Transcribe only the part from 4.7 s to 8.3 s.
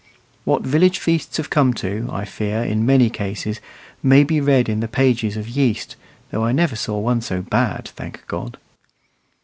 the pages of "Yeast" (though I never saw one so bad thank